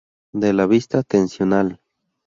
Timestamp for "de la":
0.33-0.65